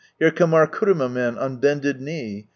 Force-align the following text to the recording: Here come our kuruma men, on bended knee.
Here 0.17 0.31
come 0.31 0.55
our 0.55 0.65
kuruma 0.65 1.07
men, 1.11 1.37
on 1.37 1.57
bended 1.57 2.01
knee. 2.01 2.47